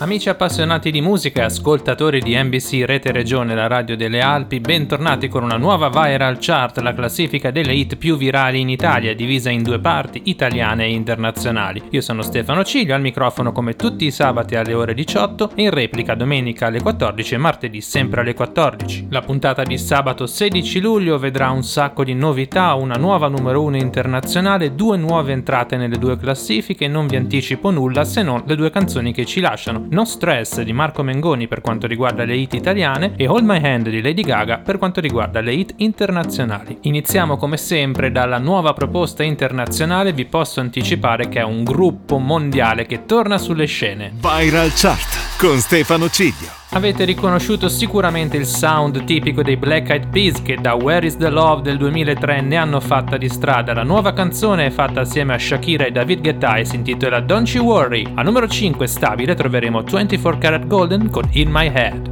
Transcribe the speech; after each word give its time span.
Amici 0.00 0.30
appassionati 0.30 0.90
di 0.90 1.02
musica 1.02 1.42
e 1.42 1.44
ascoltatori 1.44 2.22
di 2.22 2.34
NBC 2.34 2.84
Rete 2.86 3.12
Regione, 3.12 3.54
la 3.54 3.66
radio 3.66 3.98
delle 3.98 4.22
Alpi, 4.22 4.58
bentornati 4.58 5.28
con 5.28 5.42
una 5.42 5.58
nuova 5.58 5.90
Viral 5.90 6.38
Chart, 6.40 6.78
la 6.78 6.94
classifica 6.94 7.50
delle 7.50 7.74
hit 7.74 7.96
più 7.96 8.16
virali 8.16 8.60
in 8.60 8.70
Italia, 8.70 9.14
divisa 9.14 9.50
in 9.50 9.62
due 9.62 9.78
parti, 9.78 10.22
italiane 10.24 10.84
e 10.84 10.92
internazionali. 10.92 11.82
Io 11.90 12.00
sono 12.00 12.22
Stefano 12.22 12.64
Ciglio, 12.64 12.94
al 12.94 13.02
microfono 13.02 13.52
come 13.52 13.76
tutti 13.76 14.06
i 14.06 14.10
sabati 14.10 14.56
alle 14.56 14.72
ore 14.72 14.94
18 14.94 15.50
e 15.54 15.64
in 15.64 15.70
replica 15.70 16.14
domenica 16.14 16.68
alle 16.68 16.80
14 16.80 17.34
e 17.34 17.36
martedì 17.36 17.82
sempre 17.82 18.22
alle 18.22 18.32
14. 18.32 19.08
La 19.10 19.20
puntata 19.20 19.64
di 19.64 19.76
sabato 19.76 20.26
16 20.26 20.80
luglio 20.80 21.18
vedrà 21.18 21.50
un 21.50 21.62
sacco 21.62 22.04
di 22.04 22.14
novità, 22.14 22.72
una 22.72 22.96
nuova 22.96 23.28
numero 23.28 23.60
1 23.64 23.76
internazionale, 23.76 24.74
due 24.74 24.96
nuove 24.96 25.32
entrate 25.32 25.76
nelle 25.76 25.98
due 25.98 26.16
classifiche, 26.16 26.88
non 26.88 27.06
vi 27.06 27.16
anticipo 27.16 27.68
nulla 27.68 28.04
se 28.04 28.22
non 28.22 28.44
le 28.46 28.56
due 28.56 28.70
canzoni 28.70 29.12
che 29.12 29.26
ci 29.26 29.40
lasciano. 29.40 29.88
No 29.90 30.04
Stress 30.04 30.60
di 30.60 30.72
Marco 30.72 31.02
Mengoni 31.02 31.48
per 31.48 31.60
quanto 31.60 31.88
riguarda 31.88 32.24
le 32.24 32.36
hit 32.36 32.54
italiane 32.54 33.14
e 33.16 33.26
Hold 33.26 33.44
My 33.44 33.60
Hand 33.60 33.88
di 33.88 34.00
Lady 34.00 34.22
Gaga 34.22 34.58
per 34.58 34.78
quanto 34.78 35.00
riguarda 35.00 35.40
le 35.40 35.52
hit 35.52 35.74
internazionali. 35.78 36.78
Iniziamo 36.82 37.36
come 37.36 37.56
sempre 37.56 38.12
dalla 38.12 38.38
nuova 38.38 38.72
proposta 38.72 39.24
internazionale, 39.24 40.12
vi 40.12 40.26
posso 40.26 40.60
anticipare 40.60 41.28
che 41.28 41.40
è 41.40 41.44
un 41.44 41.64
gruppo 41.64 42.18
mondiale 42.18 42.86
che 42.86 43.04
torna 43.04 43.36
sulle 43.36 43.66
scene. 43.66 44.12
Viral 44.14 44.70
Chart 44.74 45.38
con 45.38 45.58
Stefano 45.58 46.08
Ciglio. 46.08 46.59
Avete 46.72 47.04
riconosciuto 47.04 47.68
sicuramente 47.68 48.36
il 48.36 48.46
sound 48.46 49.02
tipico 49.04 49.42
dei 49.42 49.56
Black 49.56 49.90
Eyed 49.90 50.06
Peas 50.06 50.40
che 50.40 50.54
da 50.54 50.74
Where 50.74 51.04
is 51.04 51.16
the 51.16 51.28
Love 51.28 51.62
del 51.62 51.76
2003 51.76 52.42
ne 52.42 52.56
hanno 52.56 52.78
fatta 52.78 53.16
di 53.16 53.28
strada. 53.28 53.74
La 53.74 53.82
nuova 53.82 54.12
canzone 54.12 54.66
è 54.66 54.70
fatta 54.70 55.00
assieme 55.00 55.34
a 55.34 55.38
Shakira 55.38 55.86
e 55.86 55.90
David 55.90 56.20
Guetta 56.20 56.54
e 56.54 56.64
si 56.64 56.76
intitola 56.76 57.18
Don't 57.18 57.48
You 57.48 57.64
Worry. 57.64 58.06
A 58.14 58.22
numero 58.22 58.46
5 58.46 58.86
stabile 58.86 59.34
troveremo 59.34 59.82
24 59.82 60.38
Karat 60.38 60.66
Golden 60.68 61.10
con 61.10 61.28
In 61.32 61.50
My 61.50 61.66
Head. 61.66 62.08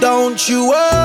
Don't 0.00 0.48
you 0.48 0.68
worry 0.68 1.03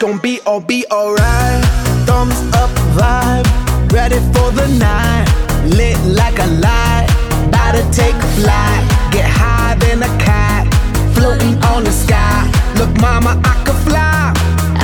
gonna 0.00 0.18
be 0.18 0.40
all 0.46 0.60
be 0.62 0.86
alright. 0.90 1.62
Thumbs 2.06 2.40
up 2.54 2.70
vibe 2.96 3.46
ready 3.92 4.16
for 4.32 4.50
the 4.50 4.66
night. 4.78 5.28
Lit 5.76 5.98
like 6.06 6.38
a 6.38 6.46
light, 6.46 7.06
about 7.48 7.72
to 7.72 7.84
take 7.92 8.14
a 8.14 8.28
flight. 8.40 8.82
Get 9.12 9.28
higher 9.28 9.76
than 9.78 10.02
a 10.02 10.08
cat, 10.18 10.64
floating 11.14 11.62
on 11.64 11.84
the 11.84 11.92
sky. 11.92 12.50
Look, 12.76 12.90
mama, 12.98 13.38
I 13.44 13.62
could 13.64 13.76
fly. 13.86 14.32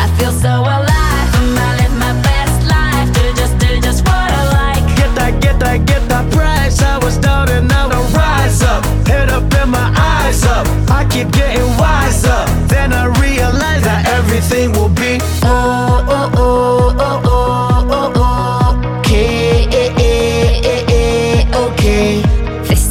I 0.02 0.04
feel 0.18 0.32
so 0.32 0.52
alive. 0.60 1.28
I 1.64 1.76
live 1.80 1.96
my 1.98 2.12
best 2.20 2.68
life. 2.68 3.08
Do 3.16 3.24
just, 3.40 3.56
do 3.58 3.80
just 3.80 4.04
what 4.04 4.30
I 4.30 4.42
like. 4.52 4.84
Get 4.98 5.14
that, 5.14 5.40
get 5.40 5.58
that, 5.60 5.86
get 5.86 6.06
that 6.10 6.30
price. 6.30 6.82
I 6.82 6.98
was 6.98 7.16
down 7.16 7.48
and 7.48 7.66
now 7.66 7.88
I 7.88 8.00
rise 8.12 8.62
up. 8.62 8.84
Head 9.08 9.30
up 9.30 9.50
and 9.54 9.70
my 9.70 9.88
eyes 9.96 10.44
up. 10.44 10.66
I 10.90 11.08
keep 11.08 11.32
getting 11.32 11.68
wiser. 11.78 12.44
Then 12.68 12.92
I 12.92 13.06
realize 13.24 13.82
that 13.84 14.06
everything 14.08 14.72
will 14.72 14.85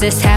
is 0.05 0.21
how 0.21 0.34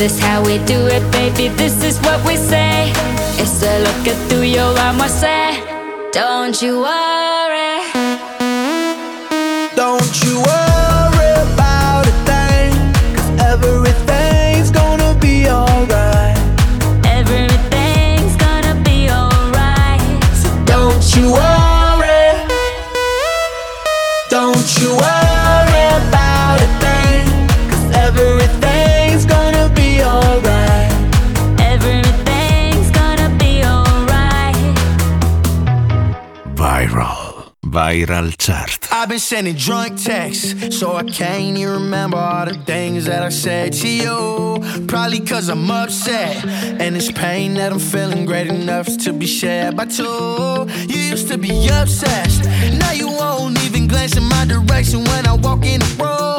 This 0.00 0.14
is 0.14 0.20
how 0.20 0.42
we 0.42 0.56
do 0.64 0.86
it, 0.86 1.12
baby. 1.12 1.48
This 1.48 1.84
is 1.84 1.98
what 1.98 2.24
we 2.26 2.34
say. 2.34 2.90
It's 3.36 3.62
a 3.62 3.80
look 3.80 4.08
at 4.08 4.16
through 4.30 4.44
your 4.44 4.72
arm, 4.78 4.98
I 4.98 5.08
say. 5.08 6.10
Don't 6.10 6.62
you 6.62 6.80
worry. 6.80 7.19
Viral. 37.90 38.36
Chart. 38.38 38.88
I've 38.92 39.08
been 39.08 39.18
sending 39.18 39.56
drunk 39.56 40.00
texts, 40.00 40.78
so 40.78 40.94
I 40.94 41.02
can't 41.02 41.58
even 41.58 41.72
remember 41.72 42.18
all 42.18 42.46
the 42.46 42.54
things 42.54 43.06
that 43.06 43.24
I 43.24 43.30
said 43.30 43.72
to 43.72 43.88
you. 43.88 44.86
Probably 44.86 45.18
cause 45.18 45.48
I'm 45.48 45.68
upset, 45.68 46.44
and 46.44 46.96
it's 46.96 47.10
pain 47.10 47.54
that 47.54 47.72
I'm 47.72 47.80
feeling 47.80 48.26
great 48.26 48.46
enough 48.46 48.86
to 48.98 49.12
be 49.12 49.26
shared 49.26 49.76
by 49.76 49.86
two. 49.86 50.68
You 50.86 51.00
used 51.12 51.28
to 51.32 51.38
be 51.38 51.66
obsessed, 51.66 52.44
now 52.78 52.92
you 52.92 53.08
won't 53.08 53.60
even 53.64 53.88
glance 53.88 54.16
in 54.16 54.24
my 54.24 54.44
direction 54.44 55.02
when 55.04 55.26
I 55.26 55.34
walk 55.34 55.64
in 55.64 55.80
the 55.80 55.96
room. 55.98 56.29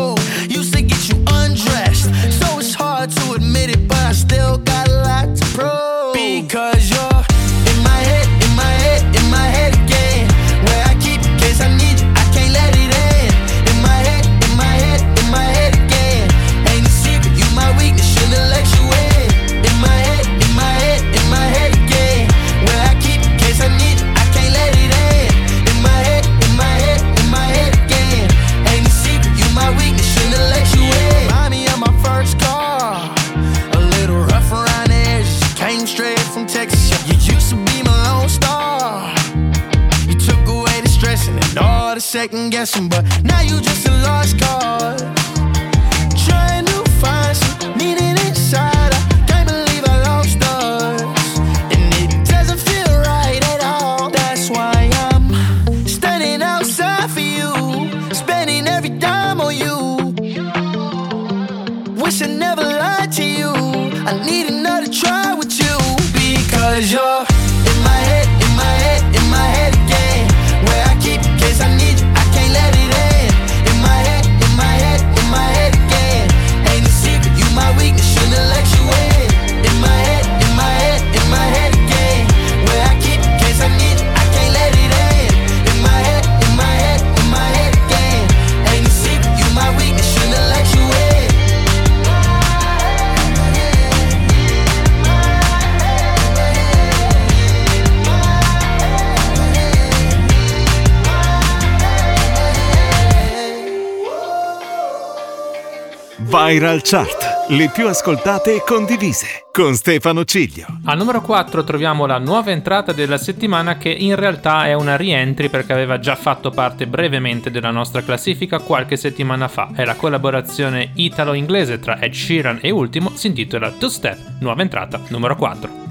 Viral 106.52 106.82
Chart, 106.84 107.46
le 107.48 107.70
più 107.74 107.88
ascoltate 107.88 108.56
e 108.56 108.64
condivise, 108.66 109.46
con 109.54 109.74
Stefano 109.74 110.26
Ciglio. 110.26 110.66
Al 110.84 110.98
numero 110.98 111.22
4 111.22 111.64
troviamo 111.64 112.06
la 112.06 112.18
nuova 112.18 112.52
entrata 112.52 112.92
della 112.92 113.18
settimana 113.18 113.78
che 113.78 113.88
in 113.88 114.18
realtà 114.18 114.66
è 114.66 114.74
una 114.74 114.98
rientry 114.98 115.48
perché 115.48 115.72
aveva 115.72 115.98
già 116.00 116.18
fatto 116.18 116.50
parte 116.50 116.88
brevemente 116.88 117.52
della 117.52 117.72
nostra 117.72 118.04
classifica 118.04 118.60
qualche 118.60 118.98
settimana 118.98 119.48
fa. 119.48 119.70
È 119.74 119.86
la 119.86 119.96
collaborazione 119.96 120.92
italo-inglese 120.96 121.80
tra 121.80 121.98
Ed 122.00 122.12
Sheeran 122.12 122.60
e 122.62 122.70
Ultimo, 122.70 123.16
si 123.16 123.28
intitola 123.28 123.72
Two 123.72 123.88
Step, 123.88 124.18
nuova 124.42 124.62
entrata 124.62 125.00
numero 125.08 125.38
4. 125.38 125.91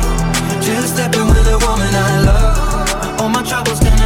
Two 0.61 0.81
stepping 0.87 1.27
with 1.27 1.47
a 1.47 1.57
woman 1.65 1.93
I 1.93 2.21
love. 2.25 3.21
All 3.21 3.29
my 3.29 3.43
troubles 3.43 3.77
standing 3.77 4.00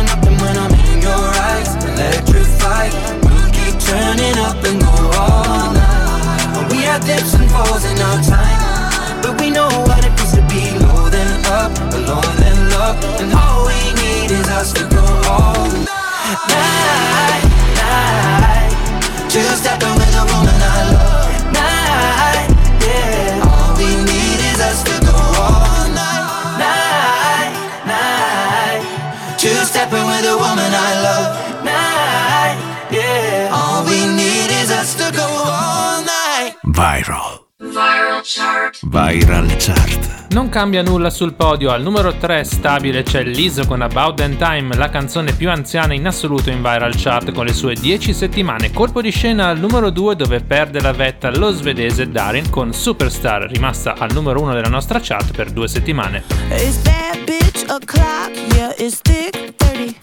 Viral 38.95 39.53
Chart. 39.57 40.27
Non 40.29 40.47
cambia 40.47 40.81
nulla 40.81 41.09
sul 41.09 41.33
podio, 41.33 41.71
al 41.71 41.81
numero 41.81 42.15
3 42.15 42.45
stabile 42.45 43.03
c'è 43.03 43.25
Lizzo 43.25 43.67
con 43.67 43.81
About 43.81 44.15
Then 44.15 44.37
Time, 44.37 44.73
la 44.77 44.87
canzone 44.87 45.33
più 45.33 45.49
anziana 45.49 45.93
in 45.93 46.07
assoluto 46.07 46.49
in 46.49 46.61
viral 46.61 46.93
chart 46.95 47.33
con 47.33 47.45
le 47.45 47.51
sue 47.51 47.73
10 47.73 48.13
settimane. 48.13 48.71
Colpo 48.71 49.01
di 49.01 49.11
scena 49.11 49.49
al 49.49 49.59
numero 49.59 49.89
2 49.89 50.15
dove 50.15 50.39
perde 50.39 50.79
la 50.79 50.93
vetta 50.93 51.29
lo 51.29 51.51
svedese 51.51 52.09
Darin 52.09 52.49
con 52.49 52.71
Superstar, 52.71 53.49
rimasta 53.51 53.95
al 53.97 54.13
numero 54.13 54.39
1 54.39 54.53
della 54.53 54.69
nostra 54.69 55.01
chart 55.01 55.33
per 55.35 55.51
due 55.51 55.67
settimane. 55.67 56.23
It's 56.51 56.77
bad 56.77 57.25
bitch 57.25 57.65
o'clock, 57.67 58.31
yeah 58.55 58.73
it's 58.77 59.01
thick 59.01 59.55
30 59.57 59.93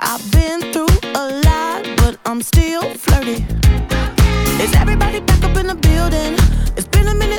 I've 0.00 0.28
been 0.32 0.72
through 0.72 0.98
a 1.14 1.38
lot 1.44 1.88
but 2.02 2.18
I'm 2.26 2.40
still 2.40 2.82
flirty 2.98 3.44
Is 4.58 4.74
everybody 4.74 5.20
back 5.20 5.44
up 5.44 5.56
in 5.56 5.68
the 5.68 5.76
building? 5.76 6.41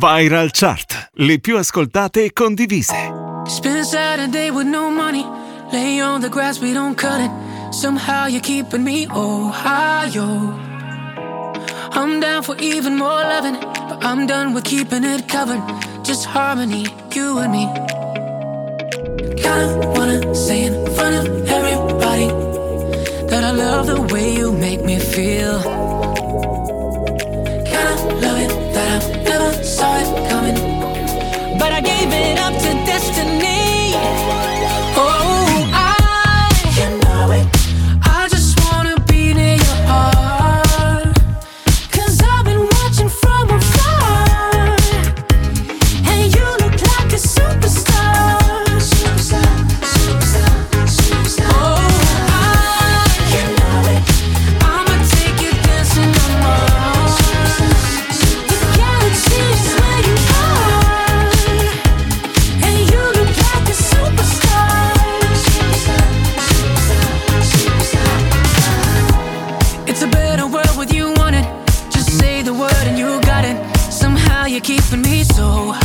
Viral 0.00 0.48
Chart, 0.50 1.10
le 1.16 1.38
più 1.40 1.58
ascoltate 1.58 2.24
e 2.24 2.32
condivise. 2.32 2.94
Spend 3.44 3.84
Saturday 3.84 4.48
with 4.48 4.66
no 4.66 4.88
money, 4.88 5.26
lay 5.72 6.00
on 6.00 6.22
the 6.22 6.28
grass, 6.30 6.58
we 6.58 6.72
don't 6.72 6.96
cut 6.96 7.20
it. 7.20 7.30
Somehow 7.70 8.26
you're 8.26 8.40
keeping 8.40 8.82
me 8.82 9.06
Ohio. 9.10 10.58
I'm 11.92 12.18
down 12.18 12.42
for 12.42 12.56
even 12.58 12.96
more 12.96 13.22
loving, 13.22 13.58
but 13.60 14.02
I'm 14.02 14.26
done 14.26 14.54
with 14.54 14.64
keeping 14.64 15.04
it 15.04 15.28
covered. 15.28 15.60
Just 16.02 16.24
harmony, 16.24 16.86
you 17.12 17.36
and 17.36 17.52
me. 17.52 17.68
Kinda 19.36 19.86
wanna 19.94 20.34
say 20.34 20.64
in 20.64 20.86
front 20.94 21.16
of 21.16 21.46
everybody 21.46 22.28
that 23.28 23.44
I 23.44 23.50
love 23.50 23.86
the 23.86 24.00
way 24.14 24.34
you 24.34 24.50
make 24.50 24.82
me 24.82 24.98
feel. 24.98 25.60
Kinda 27.68 27.96
love 28.22 28.40
it 28.40 28.59
I 31.80 31.82
gave 31.82 32.12
it 32.12 32.38
up 32.38 32.52
to 32.60 32.69
you're 74.50 74.60
keeping 74.60 75.02
me 75.02 75.22
so. 75.22 75.79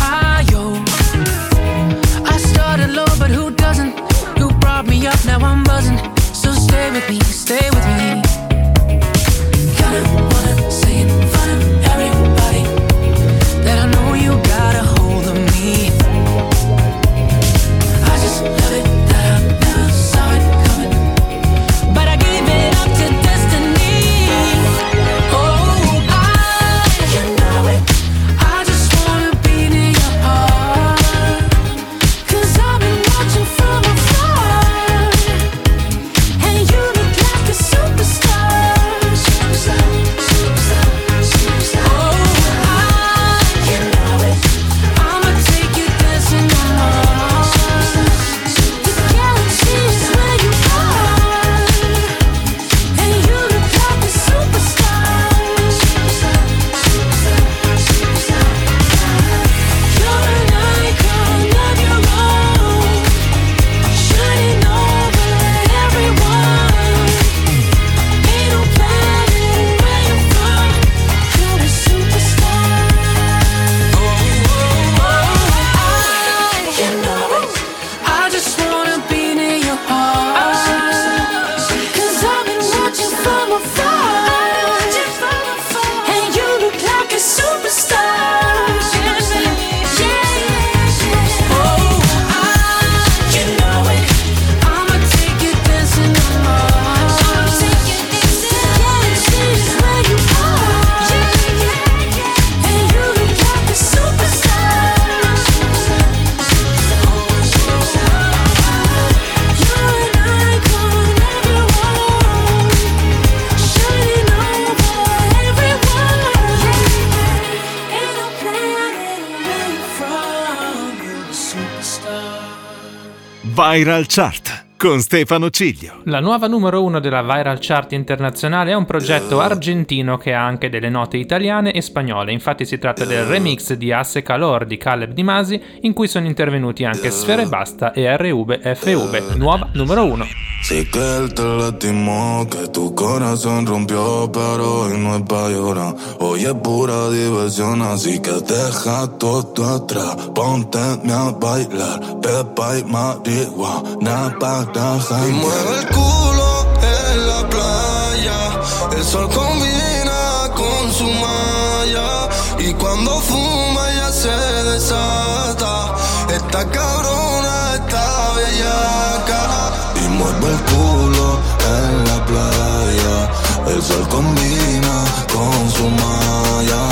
Viral 123.75 124.08
Chart 124.08 124.54
con 124.77 125.00
Stefano 125.00 125.50
Ciglio. 125.50 126.01
La 126.05 126.20
nuova 126.20 126.48
numero 126.48 126.84
uno 126.84 127.00
della 127.00 127.22
Viral 127.22 127.58
Chart 127.60 127.91
internazionale 127.94 128.72
è 128.72 128.75
un 128.75 128.86
progetto 128.86 129.39
argentino 129.39 130.17
che 130.17 130.34
ha 130.34 130.46
anche 130.46 130.70
delle 130.70 130.89
note 130.89 131.17
italiane 131.17 131.72
e 131.72 131.82
spagnole. 131.82 132.32
Infatti 132.32 132.65
si 132.65 132.77
tratta 132.77 133.05
del 133.05 133.25
remix 133.25 133.74
di 133.74 133.91
Asse 133.91 134.22
Calor 134.22 134.65
di 134.65 134.77
Caleb 134.77 135.12
Di 135.12 135.24
Masi, 135.24 135.62
in 135.82 135.94
cui 135.94 136.08
sono 136.08 136.27
intervenuti 136.27 136.84
anche 136.84 137.12
Sfere 137.12 137.46
Basta 137.46 137.94
e 137.94 138.15
RV 138.15 138.75
FV. 138.75 139.36
Nuova 139.36 139.70
numero 139.74 140.05
uno. 140.05 140.25
Sí 140.67 140.84
que 140.91 141.17
él 141.17 141.32
te 141.32 141.44
lastimó, 141.44 142.48
que 142.50 142.67
tu 142.70 142.96
corazón 142.96 143.67
rompió, 143.67 144.32
pero 144.34 144.82
hoy 144.82 144.98
no 144.98 145.15
es 145.15 145.22
pa' 145.22 145.48
llorar. 145.48 145.96
Hoy 146.20 146.44
es 146.44 146.55
pura 146.55 147.08
diversión, 147.12 147.84
así 147.84 148.20
que 148.20 148.32
deja 148.32 149.08
todo 149.20 149.75
atrás. 149.75 150.15
Ponte 150.34 150.79
a 150.79 151.32
bailar, 151.39 152.20
pepa 152.20 152.79
y 152.79 152.84
marihuana 152.84 154.36
pa' 154.39 154.64
y 154.74 155.31
mueve 155.31 155.79
el 155.79 155.88
culo 155.89 156.65
en 156.81 157.27
la 157.27 157.48
playa. 157.50 158.62
El 158.98 159.03
sol 159.03 159.29
combina 159.29 160.50
con 160.55 160.91
su 160.91 161.05
malla. 161.05 162.29
Y 162.57 162.74
cuando 162.74 163.19
fuma 163.22 163.91
ya 163.91 164.12
se 164.12 164.29
desata. 164.72 165.93
Esta 166.34 166.65
cabrona 166.69 167.75
está 167.75 168.34
bellaca. 168.34 169.72
Y 170.03 170.07
mueve 170.10 170.48
el 170.50 170.62
culo 170.72 171.39
en 171.77 172.07
la 172.10 172.25
playa. 172.25 173.29
El 173.67 173.81
sol 173.84 174.07
combina 174.10 174.95
con 175.31 175.72
su 175.72 175.88
malla. 175.89 176.84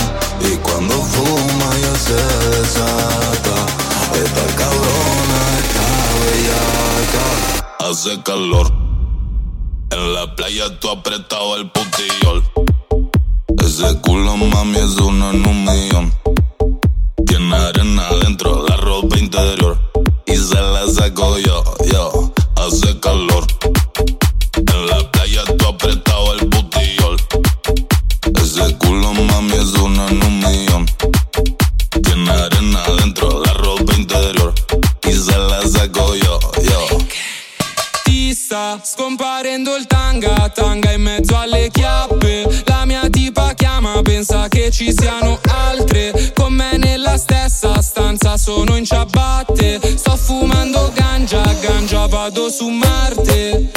Y 0.42 0.58
cuando 0.58 0.94
fuma 0.94 1.70
ya 1.82 1.96
se 2.08 2.22
desata. 2.56 3.56
Esta 4.24 4.46
cabrona 4.62 5.40
está 5.64 5.86
bellaca 6.22 7.63
hace 7.90 8.22
calor. 8.24 8.72
En 9.92 10.14
la 10.14 10.36
playa 10.36 10.80
tú 10.80 10.90
apretado 10.90 11.58
el 11.58 11.70
putillol. 11.70 12.44
Ese 13.64 14.00
culo, 14.02 14.38
mami, 14.38 14.78
es 14.78 14.98
uno 14.98 15.32
en 15.32 15.48
un 15.48 15.66
millón. 15.66 16.14
Tiene 17.26 17.56
arena 17.56 18.08
adentro, 18.08 18.66
la 18.68 18.78
ropa 18.78 19.18
interior. 19.18 19.78
Y 20.26 20.36
se 20.36 20.56
la 20.56 20.88
saco 20.88 21.38
yo, 21.40 21.64
yo. 21.92 22.34
Hace 22.56 23.00
calor. 23.00 23.46
Ci 44.74 44.92
siano 44.92 45.40
altre. 45.50 46.32
Con 46.34 46.52
me 46.54 46.78
nella 46.78 47.16
stessa 47.16 47.80
stanza 47.80 48.38
sono 48.38 48.76
in 48.76 48.84
ciabatte. 48.84 49.80
Sto 49.96 50.18
fumando 50.18 50.92
ganja, 50.96 51.44
ganja 51.62 52.08
vado 52.08 52.50
su 52.50 52.68
Marte. 52.70 53.70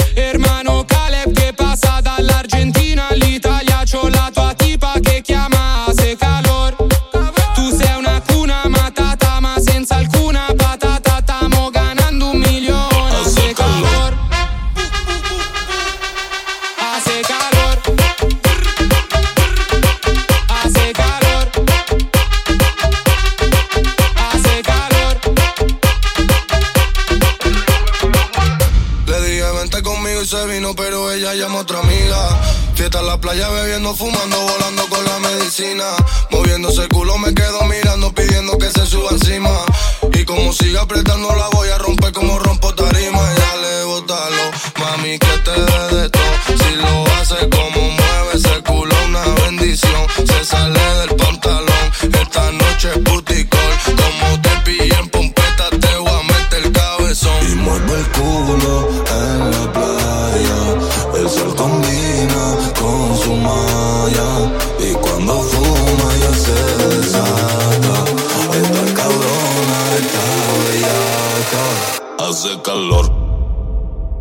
Calor. 72.66 73.06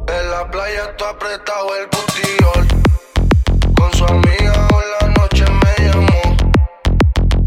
En 0.07 0.29
la 0.29 0.51
playa 0.51 0.83
está 0.91 1.09
apretado 1.09 1.67
el 1.79 1.87
botillón. 1.87 2.83
Con 3.75 3.91
su 3.93 4.05
amiga 4.05 4.67
hoy 4.71 4.83
la 5.01 5.07
noche 5.17 5.45
me 5.63 5.85
llamó. 5.87 6.23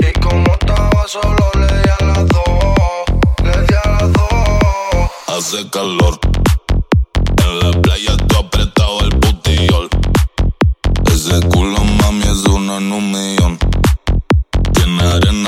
Y 0.00 0.18
como 0.18 0.52
estaba 0.60 1.06
solo 1.06 1.50
le 1.54 1.66
di 1.66 1.88
a 2.00 2.04
las 2.04 2.26
dos. 2.26 3.04
Le 3.44 3.62
di 3.66 3.74
a 3.84 3.88
las 3.90 4.12
dos. 4.12 5.10
Hace 5.28 5.70
calor. 5.70 6.18
En 7.44 7.60
la 7.60 7.80
playa 7.80 8.16
tú 8.26 8.36
apretado 8.36 9.00
el 9.02 9.14
botillol. 9.18 9.88
Ese 11.06 11.40
culo, 11.48 11.78
mami, 12.00 12.24
es 12.24 12.44
uno 12.44 12.78
en 12.78 12.92
un 12.92 13.12
millón. 13.12 13.58
Tiene 14.74 15.02
arena 15.04 15.47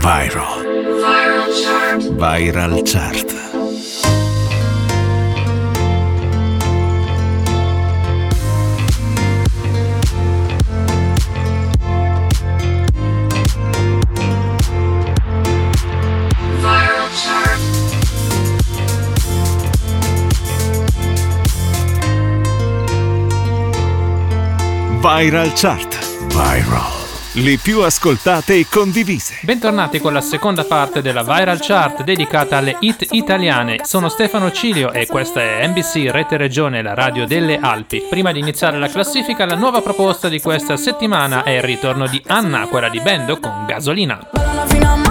Viral. 0.00 0.64
Viral 1.02 1.50
Chart. 1.62 2.00
Viral 2.16 2.86
Chart. 2.86 3.30
Viral 25.02 25.54
Chart. 25.54 25.92
Viral. 26.30 26.99
Le 27.34 27.58
più 27.62 27.82
ascoltate 27.82 28.56
e 28.56 28.66
condivise. 28.68 29.38
Bentornati 29.42 30.00
con 30.00 30.12
la 30.12 30.20
seconda 30.20 30.64
parte 30.64 31.00
della 31.00 31.22
Viral 31.22 31.60
Chart 31.60 32.02
dedicata 32.02 32.56
alle 32.56 32.76
hit 32.80 33.06
italiane. 33.10 33.82
Sono 33.84 34.08
Stefano 34.08 34.50
Cilio 34.50 34.90
e 34.90 35.06
questa 35.06 35.40
è 35.40 35.64
NBC 35.68 36.10
Rete 36.10 36.36
Regione, 36.36 36.82
la 36.82 36.94
radio 36.94 37.28
delle 37.28 37.60
Alpi. 37.60 38.02
Prima 38.10 38.32
di 38.32 38.40
iniziare 38.40 38.80
la 38.80 38.88
classifica, 38.88 39.46
la 39.46 39.54
nuova 39.54 39.80
proposta 39.80 40.28
di 40.28 40.40
questa 40.40 40.76
settimana 40.76 41.44
è 41.44 41.50
il 41.50 41.62
ritorno 41.62 42.08
di 42.08 42.20
Anna, 42.26 42.66
quella 42.66 42.88
di 42.88 42.98
Bendo 43.00 43.38
con 43.38 43.64
Gasolina. 43.64 44.26
Buona 44.32 44.66
fino 44.66 45.09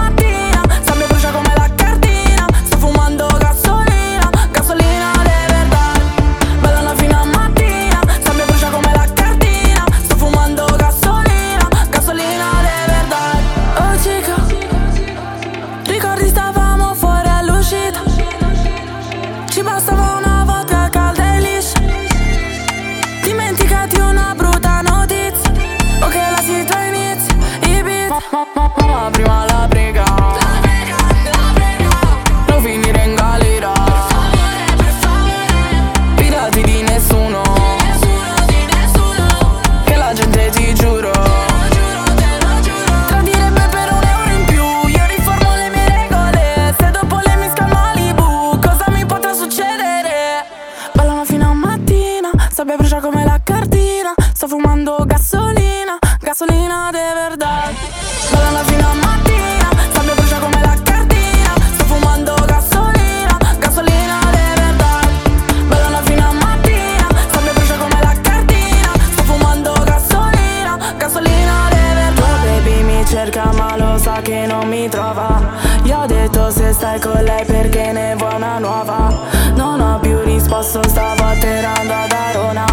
sa 74.00 74.20
che 74.22 74.46
non 74.46 74.66
mi 74.66 74.88
trova. 74.88 75.38
Gli 75.82 75.92
ho 75.92 76.06
detto 76.06 76.50
se 76.50 76.72
stai 76.72 76.98
con 76.98 77.22
lei 77.22 77.44
perché 77.44 77.92
ne 77.92 78.14
vuoi 78.16 78.34
una 78.34 78.58
nuova. 78.58 79.12
Non 79.54 79.78
ho 79.80 79.98
più 80.00 80.18
risposto, 80.20 80.80
stavo 80.88 81.22
atterrando 81.24 81.92
ad 81.92 82.10
Arona. 82.10 82.66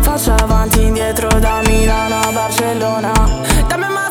Faccio 0.00 0.34
avanti 0.34 0.84
indietro 0.84 1.28
da 1.40 1.60
Milano 1.66 2.20
a 2.20 2.30
Barcellona. 2.32 3.12
Dammi 3.66 3.88
mano 3.88 4.07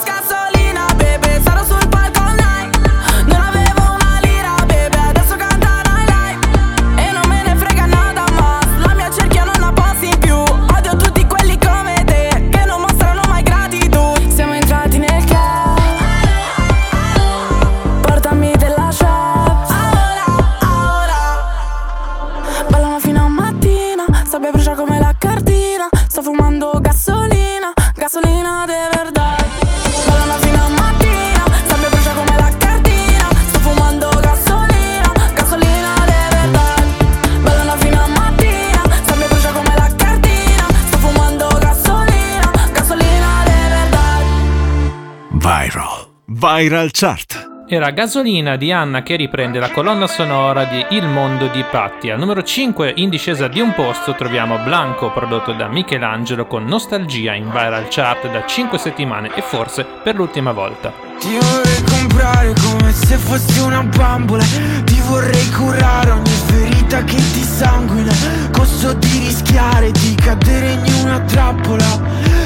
Viral 46.40 46.92
Chart. 46.92 47.66
Era 47.68 47.90
Gasolina 47.90 48.58
di 48.58 48.72
Anna 48.72 49.02
che 49.02 49.16
riprende 49.16 49.58
la 49.58 49.72
colonna 49.72 50.06
sonora 50.06 50.66
di 50.66 50.86
Il 50.92 51.08
mondo 51.08 51.48
di 51.48 51.64
Patti. 51.64 52.12
Al 52.12 52.20
numero 52.20 52.44
5, 52.44 52.94
in 52.98 53.10
discesa 53.10 53.48
di 53.48 53.60
un 53.60 53.74
posto, 53.74 54.14
troviamo 54.14 54.60
Blanco, 54.60 55.12
prodotto 55.12 55.54
da 55.54 55.68
Michelangelo 55.68 56.46
con 56.46 56.64
nostalgia 56.66 57.34
in 57.34 57.50
viral 57.50 57.88
chart 57.90 58.30
da 58.32 58.46
5 58.46 58.78
settimane 58.78 59.34
e 59.34 59.42
forse 59.42 59.84
per 60.04 60.14
l'ultima 60.14 60.52
volta. 60.52 60.94
Ti 61.20 61.40
vorrei 61.40 61.84
comprare 61.90 62.54
come 62.62 62.92
se 62.92 63.18
fossi 63.18 63.60
una 63.60 63.82
bambola, 63.82 64.44
ti 64.84 65.02
vorrei 65.08 65.50
curare 65.50 66.12
ogni 66.12 66.38
ferita 66.46 67.04
che 67.04 67.16
ti 67.16 67.42
sanguina, 67.42 68.14
costo 68.52 68.94
di 68.94 69.18
rischiare 69.26 69.90
di 69.90 70.14
cadere 70.14 70.74
in 70.86 70.94
una 71.02 71.20
trappola 71.22 72.00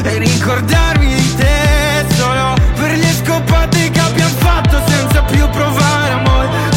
e 0.03 0.17
ricordarmi 0.17 1.13
di 1.13 1.35
te 1.35 2.05
solo 2.15 2.70
scopate 3.23 3.89
che 3.89 3.99
abbiamo 3.99 4.35
fatto 4.37 4.81
senza 4.87 5.21
più 5.23 5.47
provare 5.49 6.11
amore. 6.11 6.70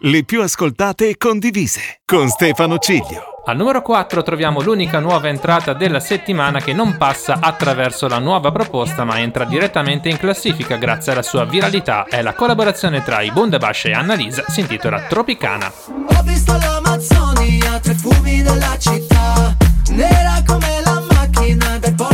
Le 0.00 0.24
più 0.24 0.42
ascoltate 0.42 1.08
e 1.08 1.16
condivise, 1.16 2.00
con 2.04 2.28
Stefano 2.28 2.76
Ciglio. 2.76 3.40
Al 3.46 3.56
numero 3.56 3.80
4 3.80 4.22
troviamo 4.22 4.60
l'unica 4.60 4.98
nuova 4.98 5.28
entrata 5.28 5.72
della 5.72 6.00
settimana 6.00 6.60
che 6.60 6.74
non 6.74 6.98
passa 6.98 7.38
attraverso 7.40 8.08
la 8.08 8.18
nuova 8.18 8.52
proposta 8.52 9.04
ma 9.04 9.18
entra 9.20 9.44
direttamente 9.44 10.10
in 10.10 10.18
classifica 10.18 10.76
grazie 10.76 11.12
alla 11.12 11.22
sua 11.22 11.46
viralità. 11.46 12.04
È 12.04 12.20
la 12.20 12.34
collaborazione 12.34 13.02
tra 13.02 13.22
i 13.22 13.30
Bundabash 13.30 13.86
e 13.86 13.92
Annalisa, 13.92 14.44
si 14.48 14.60
intitola 14.60 15.00
Tropicana. 15.00 15.72
Ho 16.16 16.22
visto 16.22 16.54
l'Amazzonia, 16.54 17.78
tre 17.80 17.94
fumi 17.94 18.42
della 18.42 18.76
città, 18.78 19.56
nera 19.92 20.42
come 20.44 20.82
la 20.84 21.02
macchina, 21.10 21.78
dai 21.78 21.94
portami 21.94 22.13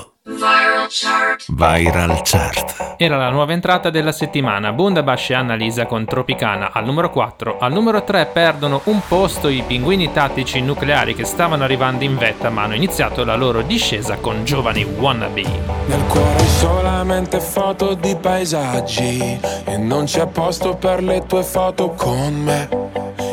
Viral 1.47 2.21
chart. 2.21 2.95
Era 2.97 3.15
la 3.15 3.29
nuova 3.29 3.53
entrata 3.53 3.89
della 3.89 4.11
settimana, 4.11 4.73
Bundabash 4.73 5.29
e 5.29 5.35
Annalisa 5.35 5.85
con 5.85 6.03
Tropicana 6.03 6.73
al 6.73 6.83
numero 6.83 7.09
4. 7.09 7.59
Al 7.59 7.71
numero 7.71 8.03
3 8.03 8.25
perdono 8.25 8.81
un 8.85 8.99
posto 9.07 9.47
i 9.47 9.63
pinguini 9.65 10.11
tattici 10.11 10.59
nucleari 10.59 11.15
che 11.15 11.23
stavano 11.23 11.63
arrivando 11.63 12.03
in 12.03 12.17
vetta 12.17 12.49
ma 12.49 12.63
hanno 12.63 12.75
iniziato 12.75 13.23
la 13.23 13.35
loro 13.35 13.61
discesa 13.61 14.17
con 14.17 14.43
giovani 14.43 14.83
wannabe. 14.83 15.43
Nel 15.85 16.03
cuore 16.07 16.45
solamente 16.45 17.39
foto 17.39 17.93
di 17.93 18.15
paesaggi 18.19 19.39
E 19.63 19.77
non 19.77 20.03
c'è 20.03 20.27
posto 20.27 20.75
per 20.75 21.01
le 21.01 21.25
tue 21.25 21.43
foto 21.43 21.91
con 21.91 22.33
me 22.33 23.00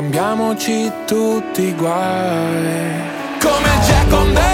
scambiamoci 0.00 0.90
tutti 1.06 1.62
i 1.62 1.74
guai. 1.74 3.02
Come 3.38 3.68
Jack 3.86 4.49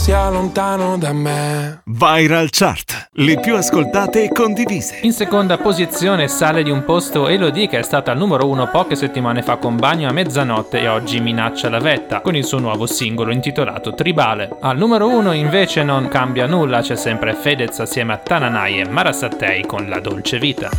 sia 0.00 0.30
lontano 0.30 0.96
da 0.96 1.12
me. 1.12 1.82
Viral 1.84 2.48
Chart, 2.50 3.08
le 3.12 3.38
più 3.38 3.54
ascoltate 3.54 4.24
e 4.24 4.32
condivise. 4.32 5.00
In 5.02 5.12
seconda 5.12 5.58
posizione 5.58 6.26
sale 6.26 6.62
di 6.62 6.70
un 6.70 6.84
posto 6.84 7.28
Elodie 7.28 7.68
che 7.68 7.80
è 7.80 7.82
stata 7.82 8.10
al 8.10 8.16
numero 8.16 8.48
uno 8.48 8.70
poche 8.70 8.96
settimane 8.96 9.42
fa 9.42 9.58
con 9.58 9.76
Bagno 9.76 10.08
a 10.08 10.12
mezzanotte 10.12 10.80
e 10.80 10.88
oggi 10.88 11.20
minaccia 11.20 11.68
la 11.68 11.80
vetta 11.80 12.22
con 12.22 12.34
il 12.34 12.46
suo 12.46 12.60
nuovo 12.60 12.86
singolo 12.86 13.30
intitolato 13.30 13.92
Tribale. 13.92 14.56
Al 14.62 14.78
numero 14.78 15.06
uno 15.06 15.32
invece 15.32 15.82
non 15.82 16.08
cambia 16.08 16.46
nulla, 16.46 16.80
c'è 16.80 16.96
sempre 16.96 17.34
Fedez 17.34 17.78
assieme 17.80 18.14
a 18.14 18.16
Tananai 18.16 18.80
e 18.80 18.88
Marasattei 18.88 19.66
con 19.66 19.86
La 19.86 20.00
Dolce 20.00 20.38
Vita. 20.38 20.70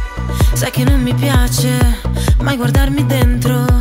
Sai 0.54 0.72
che 0.72 0.84
non 0.84 1.00
mi 1.00 1.14
piace 1.14 2.00
mai 2.40 2.56
guardarmi 2.56 3.06
dentro 3.06 3.81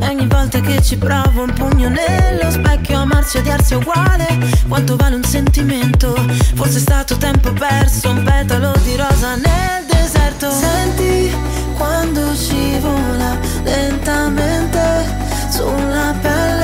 Ogni 0.00 0.26
volta 0.26 0.60
che 0.60 0.82
ci 0.82 0.96
provo 0.96 1.42
un 1.42 1.52
pugno 1.52 1.88
nello 1.88 2.50
specchio 2.50 2.98
Amarsi 2.98 3.36
e 3.36 3.40
odiarsi 3.40 3.72
è 3.74 3.76
uguale. 3.76 4.26
Quanto 4.68 4.96
vale 4.96 5.16
un 5.16 5.24
sentimento? 5.24 6.14
Forse 6.54 6.78
è 6.78 6.80
stato 6.80 7.16
tempo 7.16 7.52
perso 7.52 8.10
Un 8.10 8.22
petalo 8.22 8.72
di 8.84 8.96
rosa 8.96 9.34
nel 9.36 9.84
deserto. 9.86 10.50
Senti 10.50 11.32
quando 11.76 12.34
scivola 12.34 13.38
lentamente 13.64 15.06
Sulla 15.50 16.14
pelle 16.20 16.59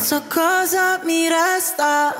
Non 0.00 0.08
so 0.08 0.22
cosa 0.28 0.98
mi 1.04 1.28
resta. 1.28 2.16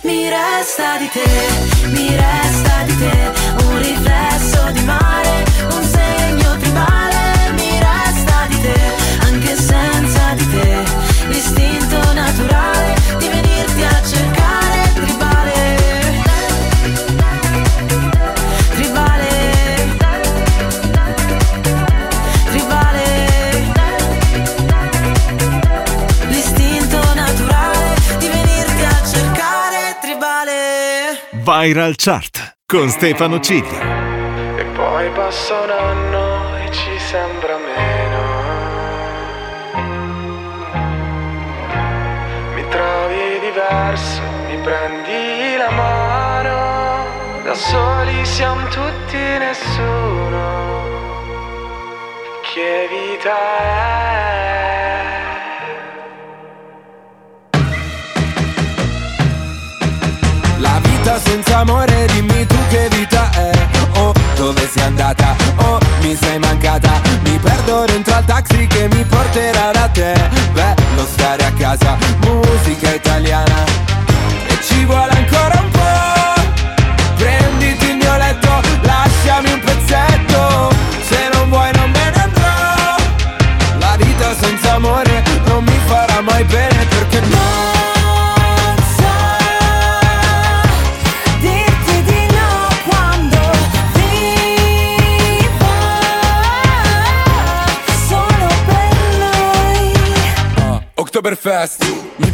Mi 0.00 0.26
resta 0.30 0.96
di 0.96 1.06
te 1.10 1.88
Mi 1.88 2.16
resta 2.16 2.82
di 2.86 2.96
te. 2.96 3.64
Un 3.66 3.76
riflesso 3.76 4.70
di 4.72 4.82
mare 4.84 5.44
Un 5.70 5.84
segno 5.84 6.56
tribale 6.56 7.52
Mi 7.56 7.78
resta 7.78 8.46
di 8.48 8.60
te 8.62 8.80
Anche 9.20 9.54
senza 9.54 10.32
di 10.32 10.48
te. 10.48 10.84
L'istinto 11.26 12.12
naturale 12.14 12.97
Viral 31.60 31.96
Chart 31.96 32.58
con 32.66 32.88
Stefano 32.88 33.40
Ciglio. 33.40 33.80
E 34.56 34.64
poi 34.76 35.10
passa 35.10 35.58
un 35.62 35.70
anno 35.70 36.56
e 36.56 36.70
ci 36.70 36.98
sembra 37.00 37.56
meno. 37.56 38.20
Mi 42.54 42.68
trovi 42.68 43.40
diverso, 43.40 44.20
mi 44.46 44.56
prendi 44.62 45.56
la 45.56 45.70
mano. 45.70 47.42
Da 47.42 47.54
soli 47.54 48.24
siamo 48.24 48.62
tutti 48.68 49.16
nessuno. 49.16 50.86
Che 52.52 52.88
vita 52.88 53.34
è? 53.34 54.27
Vita 61.08 61.18
senza 61.24 61.58
amore, 61.58 62.06
dimmi 62.12 62.46
tu 62.46 62.56
che 62.68 62.88
vita 62.90 63.30
è. 63.30 63.50
Oh, 63.94 64.12
dove 64.36 64.68
sei 64.68 64.82
andata? 64.82 65.34
Oh, 65.56 65.78
mi 66.02 66.14
sei 66.14 66.38
mancata. 66.38 67.00
Mi 67.22 67.38
perdo 67.38 67.84
dentro 67.86 68.14
al 68.14 68.24
taxi 68.24 68.66
che 68.66 68.88
mi 68.92 69.02
porterà 69.04 69.70
da 69.72 69.88
te. 69.88 70.12
Bello 70.52 71.06
stare 71.10 71.44
a 71.44 71.52
casa, 71.52 71.96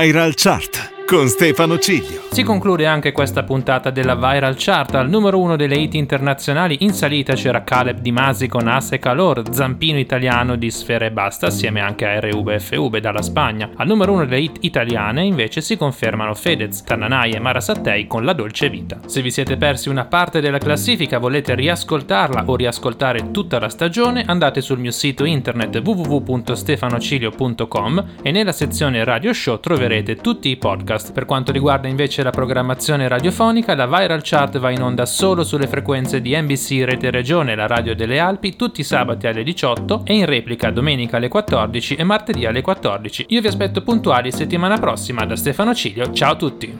Viral 0.00 0.34
Chart 0.34 0.79
con 1.10 1.26
Stefano 1.26 1.76
Ciglio. 1.80 2.20
Si 2.30 2.44
conclude 2.44 2.86
anche 2.86 3.10
questa 3.10 3.42
puntata 3.42 3.90
della 3.90 4.14
Viral 4.14 4.54
Chart. 4.56 4.94
Al 4.94 5.10
numero 5.10 5.40
uno 5.40 5.56
delle 5.56 5.74
hit 5.74 5.94
internazionali 5.94 6.84
in 6.84 6.92
salita 6.92 7.34
c'era 7.34 7.64
Caleb 7.64 7.98
Di 7.98 8.12
Masi 8.12 8.46
con 8.46 8.68
Asse 8.68 9.00
Calor, 9.00 9.42
zampino 9.50 9.98
italiano 9.98 10.54
di 10.54 10.70
Sfera 10.70 11.06
e 11.06 11.10
Basta, 11.10 11.48
assieme 11.48 11.80
anche 11.80 12.06
a 12.06 12.20
RVFV 12.20 12.98
dalla 12.98 13.22
Spagna. 13.22 13.70
Al 13.74 13.88
numero 13.88 14.12
uno 14.12 14.24
delle 14.24 14.40
hit 14.40 14.58
italiane 14.60 15.24
invece 15.24 15.60
si 15.60 15.76
confermano 15.76 16.32
Fedez, 16.34 16.84
Tananai 16.84 17.32
e 17.32 17.40
Mara 17.40 17.60
Sattei 17.60 18.06
con 18.06 18.24
La 18.24 18.32
Dolce 18.32 18.70
Vita. 18.70 19.00
Se 19.06 19.20
vi 19.20 19.32
siete 19.32 19.56
persi 19.56 19.88
una 19.88 20.04
parte 20.04 20.40
della 20.40 20.58
classifica, 20.58 21.18
volete 21.18 21.56
riascoltarla 21.56 22.44
o 22.46 22.54
riascoltare 22.54 23.32
tutta 23.32 23.58
la 23.58 23.68
stagione, 23.68 24.22
andate 24.24 24.60
sul 24.60 24.78
mio 24.78 24.92
sito 24.92 25.24
internet 25.24 25.82
www.stefanocilio.com 25.84 28.04
e 28.22 28.30
nella 28.30 28.52
sezione 28.52 29.02
Radio 29.02 29.32
Show 29.32 29.58
troverete 29.58 30.14
tutti 30.14 30.48
i 30.48 30.56
podcast. 30.56 30.98
Per 31.08 31.24
quanto 31.24 31.52
riguarda 31.52 31.88
invece 31.88 32.22
la 32.22 32.30
programmazione 32.30 33.08
radiofonica, 33.08 33.74
la 33.74 33.86
Viral 33.86 34.20
Chart 34.22 34.58
va 34.58 34.70
in 34.70 34.82
onda 34.82 35.06
solo 35.06 35.42
sulle 35.42 35.66
frequenze 35.66 36.20
di 36.20 36.36
NBC 36.36 36.82
Rete 36.84 37.10
Regione, 37.10 37.54
la 37.54 37.66
radio 37.66 37.94
delle 37.94 38.18
Alpi, 38.18 38.56
tutti 38.56 38.82
i 38.82 38.84
sabati 38.84 39.26
alle 39.26 39.42
18 39.42 40.02
e 40.04 40.14
in 40.14 40.26
replica 40.26 40.70
domenica 40.70 41.16
alle 41.16 41.28
14 41.28 41.94
e 41.94 42.04
martedì 42.04 42.44
alle 42.44 42.60
14. 42.60 43.26
Io 43.28 43.40
vi 43.40 43.48
aspetto 43.48 43.82
puntuali 43.82 44.30
settimana 44.30 44.76
prossima 44.78 45.24
da 45.24 45.36
Stefano 45.36 45.74
Ciglio. 45.74 46.12
Ciao 46.12 46.32
a 46.32 46.36
tutti! 46.36 46.78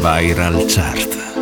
Viral 0.00 0.64
Chart. 0.66 1.41